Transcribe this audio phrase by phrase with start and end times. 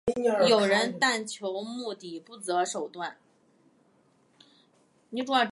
[0.49, 3.17] 有人但求目的不择手段。